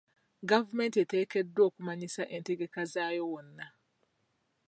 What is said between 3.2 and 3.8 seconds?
wonna.